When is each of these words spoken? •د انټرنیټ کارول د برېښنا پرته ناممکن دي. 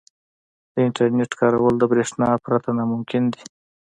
•د 0.73 0.75
انټرنیټ 0.87 1.31
کارول 1.39 1.73
د 1.79 1.83
برېښنا 1.91 2.29
پرته 2.43 2.69
ناممکن 2.77 3.23
دي. 3.33 3.43